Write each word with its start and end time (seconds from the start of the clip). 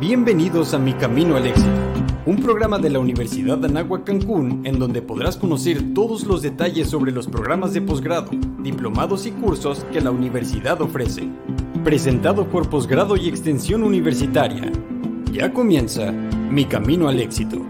Bienvenidos 0.00 0.74
a 0.74 0.78
Mi 0.78 0.92
Camino 0.92 1.36
al 1.36 1.48
Éxito, 1.48 1.72
un 2.24 2.40
programa 2.40 2.78
de 2.78 2.88
la 2.88 3.00
Universidad 3.00 3.58
de 3.58 3.66
Anáhuac 3.66 4.04
Cancún 4.04 4.62
en 4.64 4.78
donde 4.78 5.02
podrás 5.02 5.36
conocer 5.36 5.92
todos 5.92 6.22
los 6.22 6.40
detalles 6.40 6.88
sobre 6.88 7.10
los 7.10 7.26
programas 7.26 7.74
de 7.74 7.82
posgrado, 7.82 8.30
diplomados 8.62 9.26
y 9.26 9.32
cursos 9.32 9.84
que 9.92 10.00
la 10.00 10.12
universidad 10.12 10.80
ofrece. 10.80 11.28
Presentado 11.82 12.48
por 12.48 12.70
Posgrado 12.70 13.16
y 13.16 13.28
Extensión 13.28 13.82
Universitaria. 13.82 14.70
Ya 15.32 15.52
comienza 15.52 16.12
Mi 16.12 16.64
Camino 16.64 17.08
al 17.08 17.18
Éxito. 17.18 17.60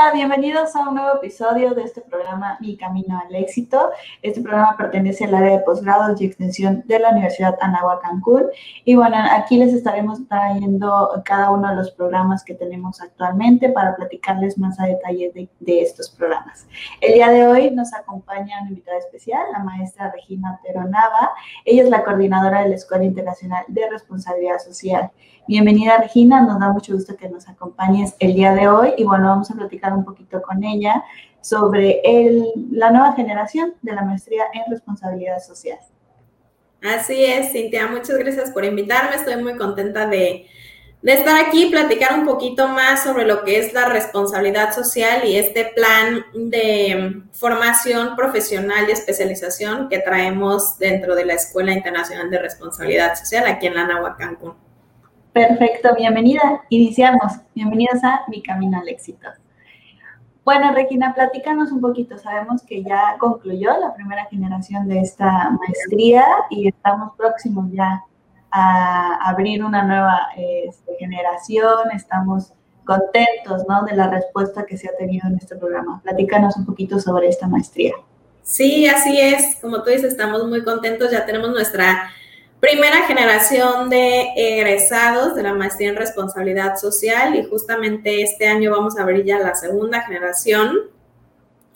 Hola, 0.00 0.12
bienvenidos 0.12 0.76
a 0.76 0.88
un 0.88 0.94
nuevo 0.94 1.16
episodio 1.16 1.74
de 1.74 1.82
este 1.82 2.00
programa 2.02 2.56
Mi 2.60 2.76
Camino 2.76 3.18
al 3.18 3.34
Éxito. 3.34 3.90
Este 4.22 4.40
programa 4.40 4.76
pertenece 4.76 5.24
al 5.24 5.34
área 5.34 5.58
de 5.58 5.64
posgrados 5.64 6.20
y 6.20 6.26
extensión 6.26 6.84
de 6.86 7.00
la 7.00 7.10
Universidad 7.10 7.56
Anáhuac 7.60 8.02
Cancún. 8.02 8.44
Y 8.84 8.94
bueno, 8.94 9.16
aquí 9.32 9.56
les 9.58 9.74
estaremos 9.74 10.20
trayendo 10.28 11.20
cada 11.24 11.50
uno 11.50 11.70
de 11.70 11.74
los 11.74 11.90
programas 11.90 12.44
que 12.44 12.54
tenemos 12.54 13.00
actualmente 13.00 13.70
para 13.70 13.96
platicarles 13.96 14.56
más 14.56 14.78
a 14.78 14.86
detalle 14.86 15.32
de, 15.34 15.48
de 15.58 15.82
estos 15.82 16.10
programas. 16.10 16.68
El 17.00 17.14
día 17.14 17.30
de 17.30 17.48
hoy 17.48 17.72
nos 17.72 17.92
acompaña 17.92 18.60
una 18.60 18.70
invitada 18.70 18.98
especial, 18.98 19.42
la 19.52 19.64
maestra 19.64 20.12
Regina 20.12 20.60
Teronava. 20.62 21.32
Ella 21.64 21.82
es 21.82 21.90
la 21.90 22.04
coordinadora 22.04 22.62
de 22.62 22.68
la 22.68 22.76
Escuela 22.76 23.04
Internacional 23.04 23.64
de 23.66 23.90
Responsabilidad 23.90 24.60
Social. 24.60 25.10
Bienvenida 25.48 25.96
Regina, 25.96 26.42
nos 26.42 26.60
da 26.60 26.70
mucho 26.70 26.92
gusto 26.92 27.16
que 27.16 27.26
nos 27.26 27.48
acompañes 27.48 28.14
el 28.18 28.34
día 28.34 28.52
de 28.52 28.68
hoy 28.68 28.92
y 28.98 29.04
bueno, 29.04 29.28
vamos 29.28 29.50
a 29.50 29.54
platicar 29.54 29.87
un 29.92 30.04
poquito 30.04 30.40
con 30.42 30.62
ella 30.64 31.02
sobre 31.40 32.00
el, 32.04 32.44
la 32.70 32.90
nueva 32.90 33.12
generación 33.14 33.74
de 33.82 33.92
la 33.92 34.02
maestría 34.02 34.44
en 34.52 34.70
responsabilidad 34.70 35.38
social. 35.40 35.78
Así 36.82 37.24
es, 37.24 37.52
Cintia, 37.52 37.88
muchas 37.88 38.16
gracias 38.18 38.50
por 38.50 38.64
invitarme, 38.64 39.16
estoy 39.16 39.42
muy 39.42 39.56
contenta 39.56 40.06
de, 40.06 40.46
de 41.02 41.12
estar 41.12 41.44
aquí 41.44 41.64
y 41.66 41.70
platicar 41.70 42.18
un 42.18 42.26
poquito 42.26 42.68
más 42.68 43.02
sobre 43.02 43.24
lo 43.24 43.42
que 43.44 43.58
es 43.58 43.72
la 43.72 43.88
responsabilidad 43.88 44.72
social 44.72 45.24
y 45.24 45.36
este 45.36 45.64
plan 45.74 46.24
de 46.34 47.22
formación 47.32 48.14
profesional 48.16 48.88
y 48.88 48.92
especialización 48.92 49.88
que 49.88 50.00
traemos 50.00 50.78
dentro 50.78 51.14
de 51.14 51.24
la 51.24 51.34
Escuela 51.34 51.72
Internacional 51.72 52.30
de 52.30 52.38
Responsabilidad 52.38 53.16
Social 53.16 53.46
aquí 53.46 53.66
en 53.66 53.74
la 53.74 54.16
Cancún. 54.18 54.54
Perfecto, 55.32 55.94
bienvenida. 55.96 56.62
Iniciamos. 56.68 57.32
Bienvenidos 57.54 58.02
a 58.02 58.22
Mi 58.28 58.42
Camino 58.42 58.80
al 58.80 58.88
Éxito. 58.88 59.28
Bueno, 60.48 60.72
Regina, 60.72 61.12
platícanos 61.12 61.70
un 61.72 61.82
poquito. 61.82 62.16
Sabemos 62.16 62.62
que 62.62 62.82
ya 62.82 63.16
concluyó 63.18 63.78
la 63.78 63.92
primera 63.92 64.24
generación 64.30 64.88
de 64.88 65.00
esta 65.00 65.50
maestría 65.50 66.24
y 66.48 66.68
estamos 66.68 67.12
próximos 67.18 67.70
ya 67.70 68.02
a 68.50 69.28
abrir 69.28 69.62
una 69.62 69.82
nueva 69.82 70.28
este, 70.38 70.94
generación. 70.98 71.90
Estamos 71.94 72.54
contentos 72.86 73.66
¿no? 73.68 73.82
de 73.82 73.94
la 73.94 74.08
respuesta 74.08 74.64
que 74.64 74.78
se 74.78 74.88
ha 74.88 74.96
tenido 74.96 75.28
en 75.28 75.36
este 75.36 75.54
programa. 75.54 76.00
Platícanos 76.02 76.56
un 76.56 76.64
poquito 76.64 76.98
sobre 76.98 77.28
esta 77.28 77.46
maestría. 77.46 77.92
Sí, 78.40 78.86
así 78.88 79.20
es. 79.20 79.56
Como 79.60 79.82
tú 79.82 79.90
dices, 79.90 80.12
estamos 80.12 80.48
muy 80.48 80.64
contentos. 80.64 81.10
Ya 81.10 81.26
tenemos 81.26 81.50
nuestra 81.50 82.08
primera 82.60 83.06
generación 83.06 83.88
de 83.88 84.32
egresados 84.36 85.34
de 85.34 85.42
la 85.42 85.54
maestría 85.54 85.90
en 85.90 85.96
responsabilidad 85.96 86.76
social 86.76 87.36
y 87.36 87.44
justamente 87.44 88.22
este 88.22 88.48
año 88.48 88.72
vamos 88.72 88.98
a 88.98 89.02
abrir 89.02 89.24
ya 89.24 89.38
la 89.38 89.54
segunda 89.54 90.02
generación. 90.02 90.76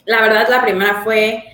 La 0.05 0.21
verdad, 0.21 0.49
la 0.49 0.63
primera 0.63 1.03
fue 1.05 1.45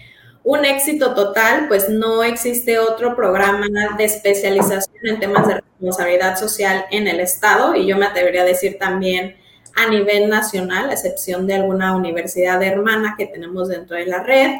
un 0.44 0.64
éxito 0.64 1.14
total, 1.14 1.68
pues 1.68 1.90
no 1.90 2.22
existe 2.22 2.78
otro 2.78 3.14
programa 3.14 3.66
de 3.98 4.04
especialización 4.04 4.96
en 5.02 5.20
temas 5.20 5.46
de 5.46 5.54
responsabilidad 5.56 6.38
social 6.38 6.86
en 6.90 7.06
el 7.06 7.20
Estado 7.20 7.74
y 7.74 7.86
yo 7.86 7.98
me 7.98 8.06
atrevería 8.06 8.42
a 8.42 8.46
decir 8.46 8.78
también 8.78 9.36
a 9.76 9.90
nivel 9.90 10.30
nacional, 10.30 10.88
a 10.88 10.94
excepción 10.94 11.46
de 11.46 11.54
alguna 11.54 11.94
universidad 11.94 12.62
hermana 12.62 13.14
que 13.18 13.26
tenemos 13.26 13.68
dentro 13.68 13.96
de 13.96 14.06
la 14.06 14.22
red. 14.22 14.52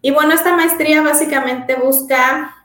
Y 0.00 0.12
bueno, 0.12 0.34
esta 0.34 0.54
maestría 0.54 1.02
básicamente 1.02 1.74
busca 1.74 2.63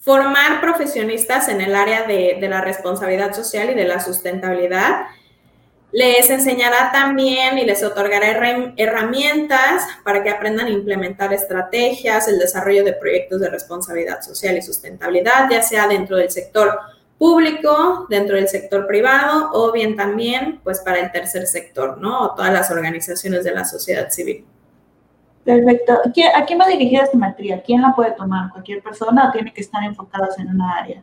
formar 0.00 0.60
profesionistas 0.60 1.48
en 1.48 1.60
el 1.60 1.74
área 1.74 2.04
de, 2.04 2.38
la 2.48 2.60
responsabilidad 2.60 3.34
social 3.34 3.70
y 3.70 3.74
de 3.74 3.84
la 3.84 4.00
sustentabilidad. 4.00 5.06
Les 5.90 6.28
enseñará 6.28 6.92
también 6.92 7.58
y 7.58 7.64
les 7.64 7.82
otorgará 7.82 8.28
herramientas 8.76 9.84
para 10.04 10.22
que 10.22 10.30
aprendan 10.30 10.66
a 10.66 10.70
implementar 10.70 11.32
estrategias, 11.32 12.28
el 12.28 12.38
desarrollo 12.38 12.84
de 12.84 12.92
proyectos 12.92 13.40
de 13.40 13.48
responsabilidad 13.48 14.20
social 14.20 14.56
y 14.56 14.62
sustentabilidad, 14.62 15.48
ya 15.50 15.62
sea 15.62 15.88
dentro 15.88 16.16
del 16.16 16.30
sector 16.30 16.78
público, 17.18 18.06
dentro 18.08 18.36
del 18.36 18.48
sector 18.48 18.86
privado 18.86 19.50
o 19.52 19.72
bien 19.72 19.96
también 19.96 20.60
pues 20.62 20.80
para 20.80 21.00
el 21.00 21.10
tercer 21.10 21.46
sector, 21.46 21.98
¿no? 21.98 22.20
O 22.20 22.34
todas 22.34 22.52
las 22.52 22.70
organizaciones 22.70 23.44
de 23.44 23.52
la 23.52 23.64
sociedad 23.64 24.10
civil. 24.10 24.46
Perfecto. 25.48 25.94
¿A 26.34 26.44
quién 26.44 26.60
va 26.60 26.68
dirigida 26.68 27.04
esta 27.04 27.16
maestría? 27.16 27.62
¿Quién 27.62 27.80
la 27.80 27.94
puede 27.96 28.10
tomar? 28.10 28.50
¿Cualquier 28.52 28.82
persona 28.82 29.28
o 29.28 29.32
tiene 29.32 29.50
que 29.50 29.62
estar 29.62 29.82
enfocados 29.82 30.38
en 30.38 30.48
una 30.48 30.76
área? 30.76 31.02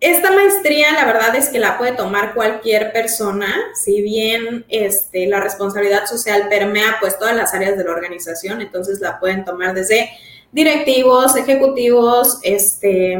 Esta 0.00 0.30
maestría, 0.30 0.94
la 0.94 1.04
verdad 1.04 1.36
es 1.36 1.50
que 1.50 1.58
la 1.58 1.76
puede 1.76 1.92
tomar 1.92 2.32
cualquier 2.32 2.90
persona, 2.90 3.54
si 3.74 4.00
bien 4.00 4.64
este, 4.70 5.26
la 5.26 5.40
responsabilidad 5.40 6.06
social 6.06 6.46
permea 6.48 6.96
pues 7.00 7.18
todas 7.18 7.36
las 7.36 7.52
áreas 7.52 7.76
de 7.76 7.84
la 7.84 7.90
organización, 7.90 8.62
entonces 8.62 8.98
la 9.00 9.20
pueden 9.20 9.44
tomar 9.44 9.74
desde 9.74 10.10
directivos, 10.52 11.36
ejecutivos, 11.36 12.38
este, 12.42 13.12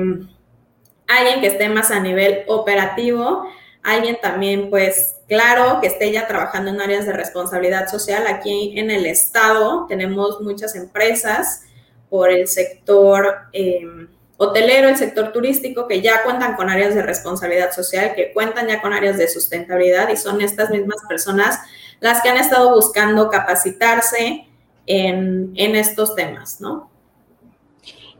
alguien 1.06 1.40
que 1.42 1.48
esté 1.48 1.68
más 1.68 1.90
a 1.90 2.00
nivel 2.00 2.44
operativo, 2.46 3.44
alguien 3.82 4.16
también 4.22 4.70
pues 4.70 5.16
Claro 5.30 5.78
que 5.80 5.86
esté 5.86 6.10
ya 6.10 6.26
trabajando 6.26 6.72
en 6.72 6.80
áreas 6.80 7.06
de 7.06 7.12
responsabilidad 7.12 7.86
social. 7.86 8.26
Aquí 8.26 8.76
en 8.76 8.90
el 8.90 9.06
estado 9.06 9.86
tenemos 9.88 10.40
muchas 10.40 10.74
empresas 10.74 11.62
por 12.08 12.32
el 12.32 12.48
sector 12.48 13.36
em, 13.52 14.08
hotelero, 14.38 14.88
el 14.88 14.96
sector 14.96 15.30
turístico, 15.30 15.86
que 15.86 16.00
ya 16.00 16.24
cuentan 16.24 16.56
con 16.56 16.68
áreas 16.68 16.96
de 16.96 17.02
responsabilidad 17.02 17.70
social, 17.70 18.12
que 18.16 18.32
cuentan 18.32 18.66
ya 18.66 18.82
con 18.82 18.92
áreas 18.92 19.18
de 19.18 19.28
sustentabilidad 19.28 20.08
y 20.08 20.16
son 20.16 20.40
estas 20.40 20.70
mismas 20.70 20.98
personas 21.08 21.60
las 22.00 22.22
que 22.22 22.30
han 22.30 22.38
estado 22.38 22.74
buscando 22.74 23.30
capacitarse 23.30 24.48
en 24.84 25.76
estos 25.76 26.16
temas, 26.16 26.60
¿no? 26.60 26.89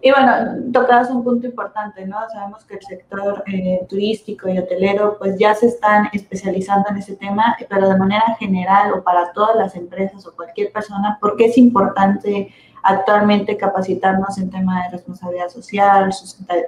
Y 0.03 0.11
bueno, 0.11 0.73
tocabas 0.73 1.11
un 1.11 1.23
punto 1.23 1.47
importante, 1.47 2.07
¿no? 2.07 2.17
Sabemos 2.33 2.65
que 2.65 2.75
el 2.77 2.83
sector 2.83 3.45
eh, 3.47 3.87
turístico 3.89 4.49
y 4.49 4.59
hotelero 4.59 5.19
pues 5.19 5.39
ya 5.39 5.55
se 5.55 5.67
están 5.67 6.09
especializando 6.13 6.89
en 6.89 6.97
ese 6.97 7.17
tema, 7.17 7.57
pero 7.69 7.87
de 7.87 7.99
manera 7.99 8.37
general 8.39 8.95
o 8.95 9.03
para 9.03 9.33
todas 9.33 9.57
las 9.57 9.77
empresas 9.77 10.27
o 10.27 10.35
cualquier 10.35 10.73
persona, 10.73 11.19
¿por 11.21 11.37
qué 11.37 11.47
es 11.47 11.59
importante 11.59 12.55
actualmente 12.83 13.59
capacitarnos 13.59 14.39
en 14.39 14.51
tema 14.51 14.85
de 14.85 14.91
responsabilidad 14.93 15.51
social, 15.51 16.11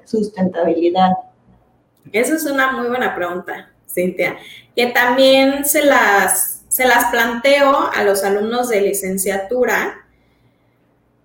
sustentabilidad? 0.05 1.13
Esa 2.13 2.35
es 2.35 2.45
una 2.45 2.73
muy 2.73 2.89
buena 2.89 3.15
pregunta, 3.15 3.71
Cintia, 3.89 4.37
que 4.77 4.89
también 4.89 5.65
se 5.65 5.87
las, 5.87 6.65
se 6.69 6.87
las 6.87 7.07
planteo 7.07 7.91
a 7.95 8.05
los 8.05 8.25
alumnos 8.25 8.69
de 8.69 8.83
licenciatura 8.83 10.02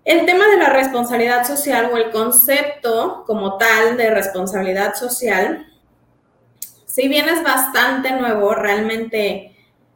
el 0.07 0.25
tema 0.25 0.47
de 0.47 0.55
la 0.55 0.69
responsabilidad 0.69 1.45
social 1.45 1.89
o 1.91 1.97
el 1.97 2.11
concepto 2.11 3.25
como 3.27 3.57
tal 3.57 3.97
de 3.97 4.09
responsabilidad 4.09 4.95
social, 4.95 5.67
si 6.85 7.09
bien 7.09 7.27
es 7.27 7.43
bastante 7.43 8.11
nuevo, 8.11 8.55
realmente, 8.55 9.53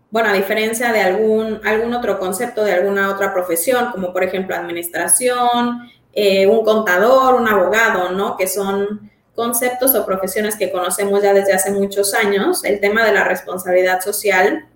bueno, 0.10 0.28
a 0.28 0.34
diferencia 0.34 0.92
de 0.92 1.00
algún, 1.00 1.62
algún 1.64 1.94
otro 1.94 2.20
concepto 2.20 2.66
de 2.66 2.74
alguna 2.74 3.10
otra 3.10 3.34
profesión, 3.34 3.90
como 3.94 4.12
por 4.12 4.26
ejemplo 4.26 4.54
administración, 4.54 5.90
eh, 6.12 6.46
un 6.46 6.66
contador, 6.66 7.36
un 7.36 7.48
abogado, 7.48 8.12
¿no? 8.12 8.36
Que 8.36 8.48
son 8.48 9.10
conceptos 9.34 9.96
o 9.96 10.06
profesiones 10.06 10.58
que 10.58 10.74
conocemos 10.74 11.24
ya 11.24 11.34
desde 11.34 11.54
hace 11.54 11.72
muchos 11.72 12.14
años, 12.14 12.66
el 12.66 12.82
tema 12.82 13.06
de 13.06 13.14
la 13.14 13.24
responsabilidad 13.24 14.02
social 14.02 14.68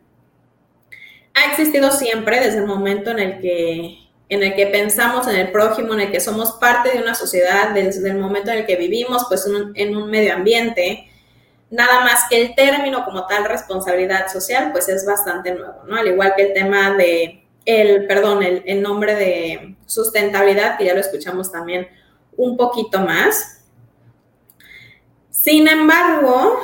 ha 1.34 1.52
existido 1.52 1.92
siempre 1.92 2.40
desde 2.40 2.60
el 2.60 2.68
momento 2.68 3.12
en 3.12 3.20
el 3.20 3.42
que 3.42 4.05
en 4.30 4.44
el 4.44 4.56
que 4.56 4.68
pensamos 4.68 5.28
en 5.28 5.36
el 5.36 5.52
prójimo, 5.52 5.94
en 5.94 6.02
el 6.02 6.12
que 6.12 6.20
somos 6.20 6.54
parte 6.54 6.92
de 6.92 7.00
una 7.00 7.14
sociedad 7.14 7.70
desde 7.70 8.10
el 8.10 8.18
momento 8.18 8.52
en 8.52 8.60
el 8.60 8.66
que 8.66 8.76
vivimos, 8.76 9.26
pues 9.28 9.48
en 9.76 9.96
un, 9.96 10.10
medio 10.10 10.34
ambiente, 10.34 11.10
nada 11.70 12.02
más 12.02 12.24
que 12.30 12.42
el 12.42 12.56
término 12.56 13.06
como 13.06 13.28
tal 13.28 13.46
responsabilidad 13.46 14.32
social, 14.32 14.72
pues 14.72 14.90
es 14.90 15.06
bastante 15.06 15.54
nuevo, 15.54 15.84
¿no? 15.88 15.98
Al 15.98 16.08
igual 16.08 16.34
que 16.36 16.48
el 16.48 16.54
tema 16.54 16.96
de, 16.96 17.46
el, 17.66 18.08
perdón, 18.08 18.42
el, 18.42 18.64
el 18.66 18.82
nombre 18.82 19.16
de 19.16 19.76
sustentabilidad, 19.86 20.78
que 20.78 20.86
ya 20.86 20.94
lo 20.94 21.02
escuchamos 21.02 21.52
también 21.52 21.88
un 22.36 22.58
poquito 22.58 23.00
más. 23.02 23.64
Sin 25.30 25.68
embargo, 25.68 26.60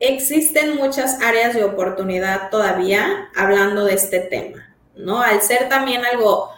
existen 0.00 0.76
muchas 0.76 1.22
áreas 1.22 1.54
de 1.54 1.64
oportunidad 1.64 2.50
todavía 2.50 3.30
hablando 3.34 3.86
de 3.86 3.94
este 3.94 4.20
tema. 4.20 4.67
¿No? 4.98 5.20
Al 5.20 5.40
ser 5.42 5.68
también 5.68 6.04
algo 6.04 6.50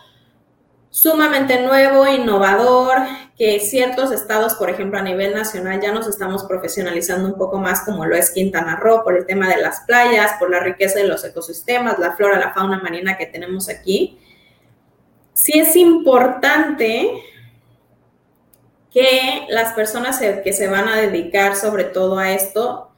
sumamente 0.91 1.63
nuevo, 1.63 2.07
innovador, 2.07 2.99
que 3.39 3.61
ciertos 3.61 4.11
estados, 4.11 4.55
por 4.55 4.69
ejemplo, 4.69 4.99
a 4.99 5.03
nivel 5.03 5.35
nacional, 5.35 5.81
ya 5.81 5.93
nos 5.93 6.07
estamos 6.07 6.45
profesionalizando 6.45 7.29
un 7.29 7.39
poco 7.39 7.59
más, 7.59 7.83
como 7.83 8.05
lo 8.05 8.17
es 8.17 8.31
Quintana 8.31 8.77
Roo, 8.77 9.05
por 9.05 9.17
el 9.17 9.25
tema 9.25 9.49
de 9.49 9.63
las 9.63 9.81
playas, 9.87 10.33
por 10.39 10.51
la 10.51 10.61
riqueza 10.61 10.99
de 10.99 11.07
los 11.07 11.25
ecosistemas, 11.25 11.99
la 11.99 12.17
flora, 12.17 12.39
la 12.39 12.53
fauna 12.53 12.81
marina 12.83 13.17
que 13.17 13.27
tenemos 13.27 13.69
aquí. 13.69 14.19
Sí 15.33 15.59
es 15.59 15.77
importante 15.77 17.23
que 18.91 19.47
las 19.49 19.73
personas 19.73 20.19
que 20.19 20.53
se 20.53 20.69
van 20.69 20.89
a 20.89 20.97
dedicar 20.97 21.55
sobre 21.55 21.85
todo 21.85 22.19
a 22.19 22.33
esto 22.33 22.90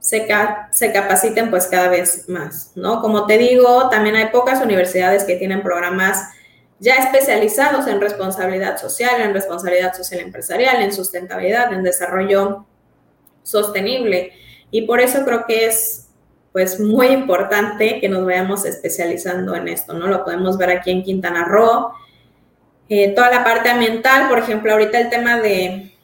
se, 0.00 0.28
se, 0.72 0.92
capaciten 0.92 1.50
pues 1.50 1.66
cada 1.66 1.88
vez 1.88 2.28
más, 2.28 2.72
¿no? 2.76 3.00
Como 3.00 3.26
te 3.26 3.38
digo, 3.38 3.88
también 3.88 4.16
hay 4.16 4.28
pocas 4.28 4.62
universidades 4.62 5.24
que 5.24 5.36
tienen 5.36 5.62
programas 5.62 6.22
ya 6.78 6.94
especializados 6.96 7.86
en 7.88 8.00
responsabilidad 8.00 8.78
social, 8.78 9.20
en 9.20 9.34
responsabilidad 9.34 9.94
social 9.94 10.20
empresarial, 10.20 10.80
en 10.82 10.92
sustentabilidad, 10.92 11.72
en 11.72 11.82
desarrollo 11.82 12.66
sostenible. 13.42 14.32
Y 14.70 14.82
por 14.82 15.00
eso 15.00 15.24
creo 15.24 15.44
que 15.46 15.66
es 15.66 16.08
pues 16.52 16.80
muy 16.80 17.08
importante 17.08 18.00
que 18.00 18.08
nos 18.08 18.24
vayamos 18.24 18.64
especializando 18.64 19.54
en 19.54 19.68
esto, 19.68 19.92
¿no? 19.92 20.06
Lo 20.06 20.24
podemos 20.24 20.56
ver 20.56 20.70
aquí 20.70 20.90
en 20.90 21.02
Quintana 21.02 21.44
Roo. 21.44 21.92
Eh, 22.88 23.14
toda 23.14 23.30
la 23.30 23.44
parte 23.44 23.68
ambiental, 23.68 24.28
por 24.28 24.38
ejemplo, 24.38 24.72
ahorita 24.72 24.98
el 24.98 25.10
tema 25.10 25.40
de, 25.40 25.94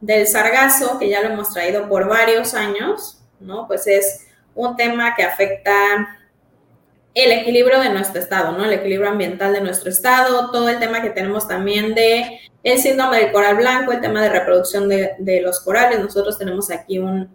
del 0.00 0.26
sargazo, 0.26 0.98
que 0.98 1.08
ya 1.08 1.22
lo 1.22 1.30
hemos 1.30 1.52
traído 1.52 1.88
por 1.88 2.08
varios 2.08 2.54
años, 2.54 3.22
¿no? 3.40 3.66
Pues 3.66 3.86
es 3.86 4.26
un 4.54 4.76
tema 4.76 5.14
que 5.14 5.22
afecta 5.22 5.72
el 7.14 7.32
equilibrio 7.32 7.80
de 7.80 7.88
nuestro 7.88 8.20
estado, 8.20 8.52
¿no? 8.52 8.64
El 8.64 8.74
equilibrio 8.74 9.08
ambiental 9.08 9.52
de 9.54 9.62
nuestro 9.62 9.88
estado, 9.88 10.50
todo 10.50 10.68
el 10.68 10.78
tema 10.78 11.00
que 11.00 11.10
tenemos 11.10 11.48
también 11.48 11.94
de 11.94 12.40
el 12.62 12.78
síndrome 12.78 13.18
del 13.18 13.32
coral 13.32 13.56
blanco, 13.56 13.92
el 13.92 14.00
tema 14.00 14.22
de 14.22 14.28
reproducción 14.28 14.88
de, 14.88 15.40
los 15.40 15.60
corales. 15.60 16.00
Nosotros 16.00 16.36
tenemos 16.36 16.70
aquí 16.70 16.98
un, 16.98 17.34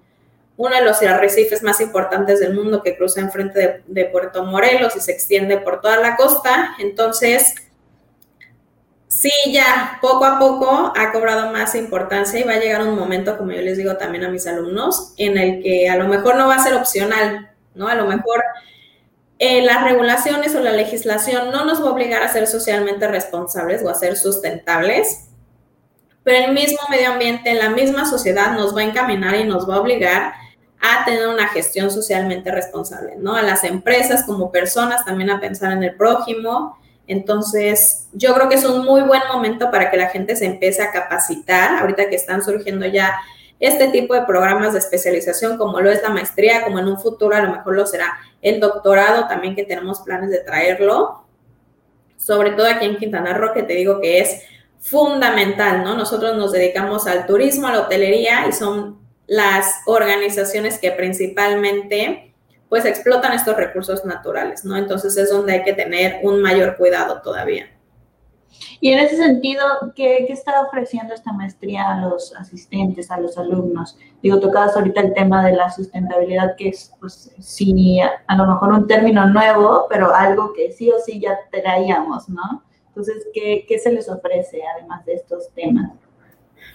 uno 0.58 0.76
de 0.76 0.84
los 0.84 1.02
arrecifes 1.02 1.64
más 1.64 1.82
importantes 1.82 2.40
del 2.40 2.54
mundo 2.54 2.84
que 2.84 2.96
cruza 2.96 3.22
enfrente 3.22 3.60
de, 3.60 3.84
de 3.88 4.06
Puerto 4.06 4.44
Morelos 4.44 4.96
y 4.96 5.00
se 5.00 5.12
extiende 5.12 5.58
por 5.58 5.82
toda 5.82 5.98
la 5.98 6.16
costa. 6.16 6.76
Entonces, 6.78 7.56
sí, 9.22 9.32
ya 9.52 10.00
poco 10.02 10.26
a 10.26 10.40
poco 10.40 10.92
ha 10.96 11.12
cobrado 11.12 11.52
más 11.52 11.76
importancia 11.76 12.40
y 12.40 12.44
va 12.44 12.54
a 12.54 12.60
llegar 12.60 12.82
un 12.82 12.98
momento, 12.98 13.38
como 13.38 13.52
yo 13.52 13.62
les 13.62 13.78
digo 13.78 13.96
también 13.98 14.24
a 14.24 14.30
mis 14.30 14.48
alumnos, 14.48 15.14
en 15.18 15.38
el 15.38 15.62
que 15.62 15.88
a 15.88 15.96
lo 15.96 16.08
mejor 16.08 16.38
no 16.38 16.48
va 16.48 16.56
a 16.56 16.64
ser 16.64 16.74
opcional, 16.74 17.52
¿no? 17.76 17.88
A 17.88 17.94
lo 17.94 18.06
mejor 18.06 18.44
eh, 19.38 19.62
las 19.62 19.84
regulaciones 19.84 20.56
o 20.56 20.60
la 20.60 20.72
legislación 20.72 21.52
no 21.52 21.66
nos 21.66 21.84
va 21.84 21.90
a 21.90 21.92
obligar 21.92 22.24
a 22.24 22.34
ser 22.34 22.48
socialmente 22.48 23.08
responsables 23.08 23.84
o 23.84 23.90
a 23.90 23.96
ser 23.96 24.18
sustentables, 24.18 25.28
pero 26.24 26.48
el 26.48 26.54
mismo 26.54 26.80
medio 26.90 27.12
ambiente, 27.12 27.54
la 27.54 27.70
misma 27.70 28.06
sociedad 28.06 28.54
nos 28.54 28.76
va 28.76 28.82
a 28.82 28.86
encaminar 28.86 29.36
y 29.36 29.44
nos 29.44 29.70
va 29.70 29.76
a 29.76 29.82
obligar 29.82 30.34
a 30.80 31.06
tener 31.06 31.28
una 31.28 31.48
gestión 31.48 31.92
socialmente 31.92 32.52
responsable, 32.52 33.18
¿no? 33.18 33.36
A 33.36 33.44
las 33.44 33.64
empresas 33.66 34.24
como 34.24 34.52
personas 34.52 35.06
también 35.06 35.30
a 35.30 35.40
pensar 35.40 35.72
en 35.74 35.84
el 35.84 35.96
prójimo. 35.96 36.81
Entonces, 37.12 38.08
yo 38.14 38.34
creo 38.34 38.48
que 38.48 38.56
es 38.56 38.64
un 38.64 38.86
muy 38.86 39.02
buen 39.02 39.22
momento 39.28 39.70
para 39.70 39.92
que 39.92 39.98
la 39.98 40.08
gente 40.08 40.38
se 40.38 40.46
empiece 40.46 40.82
a 40.82 40.94
capacitar, 40.94 41.82
ahorita 41.82 42.08
que 42.08 42.16
están 42.16 42.42
surgiendo 42.42 42.86
ya 42.86 43.20
este 43.60 43.90
tipo 43.90 44.14
de 44.14 44.22
programas 44.22 44.72
de 44.72 44.80
especialización, 44.80 45.58
como 45.58 45.82
lo 45.82 45.92
es 45.92 46.02
la 46.02 46.10
maestría, 46.10 46.64
como 46.64 46.80
en 46.80 46.88
un 46.88 46.98
futuro 46.98 47.36
a 47.36 47.42
lo 47.42 47.52
mejor 47.52 47.76
lo 47.76 47.86
será 47.86 48.18
el 48.42 48.62
doctorado 48.62 49.28
también 49.28 49.58
que 49.58 49.66
tenemos 49.66 50.00
planes 50.00 50.30
de 50.30 50.40
traerlo, 50.40 51.26
sobre 52.16 52.52
todo 52.52 52.68
aquí 52.68 52.86
en 52.86 52.96
Quintana 52.96 53.34
Roo, 53.34 53.52
que 53.54 53.64
te 53.64 53.74
digo 53.74 54.00
que 54.00 54.20
es 54.20 54.44
fundamental, 54.80 55.84
¿no? 55.84 55.98
Nosotros 55.98 56.38
nos 56.38 56.54
dedicamos 56.54 57.08
al 57.08 57.26
turismo, 57.26 57.68
a 57.68 57.74
la 57.74 57.82
hotelería 57.82 58.48
y 58.48 58.54
son 58.54 59.02
las 59.28 59.82
organizaciones 59.86 60.80
que 60.80 60.94
principalmente 60.94 62.31
pues 62.72 62.86
explotan 62.86 63.34
estos 63.34 63.58
recursos 63.58 64.06
naturales, 64.06 64.64
¿no? 64.64 64.78
Entonces 64.78 65.18
es 65.18 65.30
donde 65.30 65.52
hay 65.52 65.64
que 65.66 65.74
tener 65.74 66.22
un 66.24 66.42
mayor 66.42 66.78
cuidado 66.78 67.22
todavía. 67.22 67.66
Y 68.80 68.94
en 68.94 69.00
ese 69.00 69.18
sentido, 69.18 69.62
¿qué, 69.94 70.26
está 70.30 70.62
ofreciendo 70.62 71.14
esta 71.14 71.34
maestría 71.34 71.90
a 71.90 72.08
los 72.08 72.34
asistentes, 72.34 73.12
a 73.12 73.20
los 73.20 73.38
alumnos? 73.38 73.98
Digo, 74.24 74.40
tocabas 74.40 74.78
ahorita 74.78 75.02
el 75.02 75.14
tema 75.14 75.46
de 75.46 75.52
la 75.52 75.70
sustentabilidad, 75.70 76.56
que 76.56 76.70
es, 76.70 76.94
pues, 77.02 77.36
sí, 77.42 78.00
a, 78.00 78.36
lo 78.38 78.48
mejor 78.48 78.72
un 78.72 78.88
término 78.88 79.28
nuevo, 79.28 79.88
pero 79.90 80.16
algo 80.16 80.54
que 80.54 80.72
sí 80.72 80.90
o 80.92 81.00
sí 81.06 81.20
ya 81.20 81.38
traíamos, 81.52 82.30
¿no? 82.30 82.64
Entonces, 82.88 83.28
¿qué, 83.34 83.66
¿qué 83.68 83.80
se 83.80 83.92
les 83.92 84.08
ofrece 84.08 84.62
además 84.78 85.06
de 85.06 85.16
estos 85.16 85.50
temas? 85.50 85.92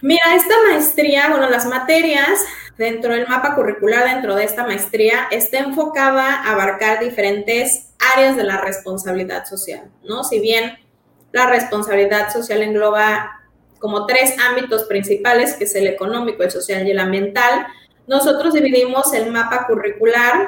Mira, 0.01 0.35
esta 0.35 0.53
maestría, 0.69 1.29
bueno, 1.29 1.49
las 1.49 1.65
materias 1.65 2.39
dentro 2.77 3.13
del 3.13 3.27
mapa 3.27 3.55
curricular, 3.55 4.05
dentro 4.05 4.35
de 4.35 4.43
esta 4.43 4.63
maestría, 4.63 5.27
está 5.31 5.59
enfocada 5.59 6.43
a 6.43 6.51
abarcar 6.51 6.99
diferentes 6.99 7.89
áreas 8.15 8.35
de 8.35 8.43
la 8.43 8.61
responsabilidad 8.61 9.45
social, 9.45 9.89
¿no? 10.03 10.23
Si 10.23 10.39
bien 10.39 10.77
la 11.31 11.47
responsabilidad 11.47 12.31
social 12.31 12.61
engloba 12.61 13.37
como 13.79 14.05
tres 14.05 14.35
ámbitos 14.39 14.83
principales, 14.83 15.53
que 15.53 15.65
es 15.65 15.75
el 15.75 15.87
económico, 15.87 16.43
el 16.43 16.51
social 16.51 16.87
y 16.87 16.91
el 16.91 16.99
ambiental. 16.99 17.67
Nosotros 18.07 18.53
dividimos 18.53 19.13
el 19.13 19.31
mapa 19.31 19.67
curricular 19.67 20.47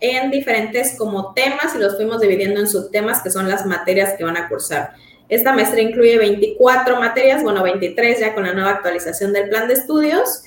en 0.00 0.30
diferentes 0.30 0.96
como 0.96 1.32
temas 1.34 1.74
y 1.74 1.78
los 1.78 1.96
fuimos 1.96 2.20
dividiendo 2.20 2.60
en 2.60 2.68
subtemas, 2.68 3.22
que 3.22 3.30
son 3.30 3.48
las 3.48 3.66
materias 3.66 4.14
que 4.16 4.24
van 4.24 4.36
a 4.36 4.48
cursar. 4.48 4.94
Esta 5.28 5.52
maestría 5.52 5.84
incluye 5.84 6.16
24 6.16 6.98
materias, 7.00 7.42
bueno, 7.42 7.62
23 7.62 8.20
ya 8.20 8.34
con 8.34 8.44
la 8.44 8.54
nueva 8.54 8.70
actualización 8.70 9.32
del 9.32 9.48
plan 9.48 9.68
de 9.68 9.74
estudios, 9.74 10.44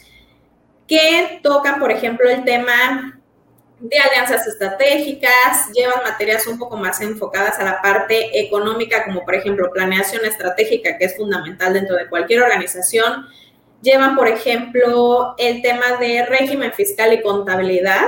que 0.88 1.39
tocan, 1.44 1.80
por 1.80 1.92
ejemplo, 1.92 2.30
el 2.30 2.44
tema 2.44 3.22
de 3.80 3.98
alianzas 3.98 4.45
estratégicas, 4.45 5.72
llevan 5.74 6.04
materias 6.04 6.45
un 6.45 6.60
poco 6.60 6.78
más 6.78 7.01
enfocadas 7.01 7.60
a 7.60 7.63
la 7.63 7.81
parte 7.81 8.39
económica, 8.39 9.06
como 9.06 9.25
por 9.25 9.33
ejemplo 9.33 9.72
planeación 9.72 10.24
estratégica, 10.25 10.98
que 10.98 11.06
es 11.06 11.18
fundamental 11.18 11.74
dentro 11.74 11.95
de 11.95 12.07
cualquier 12.07 12.44
organización. 12.44 13.27
Llevan, 13.81 14.16
por 14.16 14.27
ejemplo, 14.27 15.34
el 15.39 15.63
tema 15.63 15.98
de 16.00 16.25
régimen 16.27 16.72
fiscal 16.74 17.13
y 17.13 17.22
contabilidad, 17.24 18.07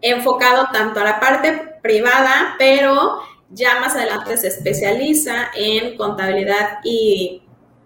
enfocado 0.00 0.68
tanto 0.72 1.00
a 1.00 1.04
la 1.04 1.20
parte 1.20 1.74
privada, 1.82 2.54
pero 2.58 3.20
ya 3.50 3.80
más 3.80 3.94
adelante 3.94 4.36
se 4.36 4.48
especializa 4.48 5.50
en 5.54 5.96
contabilidad 5.96 6.78
y, 6.84 7.42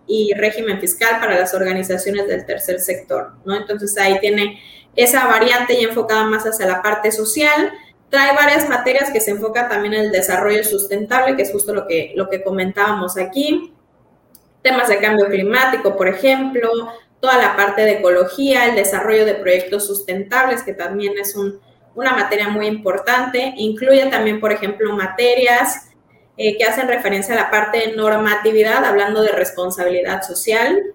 y 0.07 0.33
régimen 0.35 0.81
fiscal 0.81 1.21
para 1.21 1.39
las 1.39 1.55
organizaciones 1.55 2.27
del 2.27 2.45
tercer 2.47 2.81
sector, 2.81 3.33
¿no? 3.45 3.55
Entonces 3.57 3.97
ahí 3.99 4.19
tiene 4.21 4.61
esa 4.97 5.27
variante 5.27 5.81
ya 5.81 5.89
enfocada 5.89 6.25
más 6.25 6.45
hacia 6.45 6.67
la 6.67 6.83
parte 6.83 7.13
social. 7.13 7.73
Trae 8.09 8.35
varias 8.35 8.69
materias 8.69 9.11
que 9.11 9.21
se 9.21 9.31
enfocan 9.31 9.69
también 9.69 9.95
en 9.95 10.01
el 10.07 10.13
desarrollo 10.13 10.65
sustentable, 10.65 11.37
que 11.37 11.43
es 11.43 11.53
justo 11.53 11.73
lo 11.73 11.87
que, 11.87 12.13
lo 12.17 12.29
que 12.29 12.43
comentábamos 12.43 13.17
aquí. 13.17 13.73
Temas 14.63 14.89
de 14.89 14.99
cambio 14.99 15.27
climático, 15.27 15.97
por 15.97 16.09
ejemplo, 16.09 16.71
toda 17.21 17.39
la 17.39 17.57
parte 17.57 17.83
de 17.83 17.93
ecología, 17.93 18.67
el 18.67 18.75
desarrollo 18.75 19.25
de 19.25 19.35
proyectos 19.35 19.87
sustentables, 19.87 20.63
que 20.63 20.73
también 20.73 21.15
es 21.19 21.37
una 22.01 22.15
materia 22.15 22.49
muy 22.49 22.67
importante. 22.67 23.53
Incluye 23.57 24.07
también, 24.07 24.41
por 24.41 24.53
ejemplo, 24.53 24.93
materias 24.97 25.91
eh, 26.37 26.57
que 26.57 26.65
hacen 26.65 26.89
referencia 26.89 27.35
a 27.35 27.37
la 27.37 27.51
parte 27.51 27.79
de 27.79 27.97
normatividad, 27.97 28.85
hablando 28.85 29.23
de 29.23 29.33
responsabilidad 29.33 30.23
social, 30.23 30.95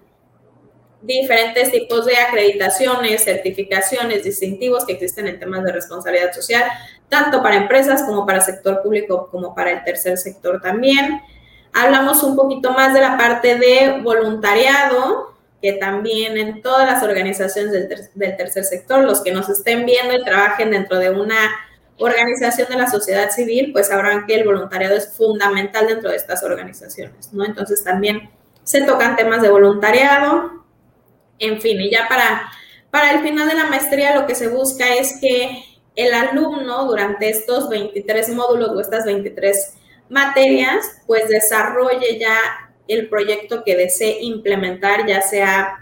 diferentes 1.00 1.70
tipos 1.70 2.04
de 2.06 2.16
acreditaciones, 2.16 3.22
certificaciones, 3.22 4.24
distintivos 4.24 4.84
que 4.84 4.94
existen 4.94 5.28
en 5.28 5.38
temas 5.38 5.62
de 5.62 5.70
responsabilidad 5.70 6.32
social, 6.32 6.64
tanto 7.08 7.42
para 7.42 7.54
empresas 7.56 8.02
como 8.02 8.26
para 8.26 8.38
el 8.38 8.44
sector 8.44 8.82
público, 8.82 9.28
como 9.30 9.54
para 9.54 9.70
el 9.70 9.84
tercer 9.84 10.18
sector 10.18 10.60
también. 10.60 11.20
Hablamos 11.72 12.24
un 12.24 12.34
poquito 12.34 12.72
más 12.72 12.92
de 12.92 13.00
la 13.00 13.16
parte 13.16 13.56
de 13.56 14.00
voluntariado, 14.02 15.35
también 15.74 16.36
en 16.36 16.62
todas 16.62 16.86
las 16.86 17.02
organizaciones 17.02 17.72
del, 17.72 18.36
tercer 18.36 18.64
sector, 18.64 19.04
los 19.04 19.22
que 19.22 19.32
nos 19.32 19.48
estén 19.48 19.86
viendo 19.86 20.14
y 20.14 20.24
trabajen 20.24 20.70
dentro 20.70 20.98
de 20.98 21.10
una 21.10 21.36
organización 21.98 22.68
de 22.68 22.76
la 22.76 22.90
sociedad 22.90 23.30
civil, 23.30 23.72
pues 23.72 23.88
sabrán 23.88 24.26
que 24.26 24.34
el 24.34 24.44
voluntariado 24.44 24.96
es 24.96 25.12
fundamental 25.16 25.86
dentro 25.86 26.10
de 26.10 26.16
estas 26.16 26.42
organizaciones, 26.42 27.32
¿no? 27.32 27.44
Entonces 27.44 27.82
también 27.82 28.30
se 28.64 28.82
tocan 28.82 29.16
temas 29.16 29.42
de 29.42 29.48
voluntariado, 29.48 30.64
en 31.38 31.60
fin, 31.60 31.80
y 31.80 31.90
ya 31.90 32.06
para, 32.08 32.50
para 32.90 33.12
el 33.12 33.22
final 33.22 33.48
de 33.48 33.54
la 33.54 33.66
maestría 33.66 34.14
lo 34.14 34.26
que 34.26 34.34
se 34.34 34.48
busca 34.48 34.94
es 34.94 35.18
que 35.20 35.62
el 35.94 36.12
alumno 36.12 36.84
durante 36.84 37.30
estos 37.30 37.68
23 37.70 38.28
módulos 38.30 38.70
o 38.70 38.80
estas 38.80 39.04
23 39.04 39.74
materias, 40.10 40.84
pues 41.06 41.28
desarrolle 41.28 42.18
ya 42.18 42.36
el 42.88 43.08
proyecto 43.08 43.64
que 43.64 43.76
desee 43.76 44.22
implementar, 44.22 45.06
ya 45.06 45.22
sea 45.22 45.78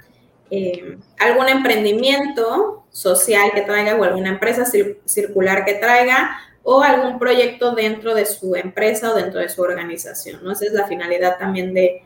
eh, 0.50 0.99
algún 1.18 1.49
emprendimiento 1.49 2.84
social 2.90 3.50
que 3.54 3.62
traiga 3.62 3.96
o 3.96 4.04
alguna 4.04 4.30
empresa 4.30 4.64
circular 5.04 5.64
que 5.64 5.75
traiga 5.75 6.38
o 6.62 6.80
algún 6.80 7.18
proyecto 7.18 7.75
dentro 7.75 8.14
de 8.14 8.25
su 8.25 8.54
empresa 8.56 9.12
o 9.12 9.14
dentro 9.14 9.40
de 9.40 9.49
su 9.49 9.62
organización, 9.62 10.42
¿no? 10.42 10.52
Esa 10.52 10.66
es 10.66 10.73
la 10.73 10.87
finalidad 10.87 11.38
también 11.38 11.75
de, 11.75 12.02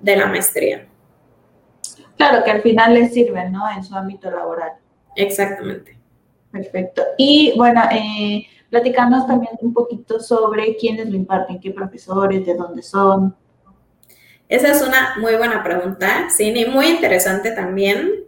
de 0.00 0.16
la 0.16 0.26
maestría. 0.26 0.86
Claro, 2.16 2.44
que 2.44 2.50
al 2.50 2.62
final 2.62 2.94
les 2.94 3.14
sirve, 3.14 3.48
¿no? 3.48 3.70
En 3.70 3.82
su 3.82 3.94
ámbito 3.94 4.30
laboral. 4.30 4.72
Exactamente. 5.16 5.98
Perfecto. 6.50 7.02
Y 7.16 7.54
bueno, 7.56 7.82
eh, 7.90 8.46
platicarnos 8.68 9.26
también 9.26 9.52
un 9.60 9.72
poquito 9.72 10.20
sobre 10.20 10.76
quiénes 10.76 11.08
lo 11.08 11.16
imparten, 11.16 11.58
qué 11.58 11.70
profesores, 11.70 12.44
de 12.44 12.54
dónde 12.54 12.82
son. 12.82 13.34
Esa 14.52 14.68
es 14.68 14.82
una 14.82 15.14
muy 15.16 15.34
buena 15.36 15.62
pregunta, 15.64 16.28
sí, 16.28 16.52
y 16.54 16.66
muy 16.66 16.88
interesante 16.88 17.52
también. 17.52 18.26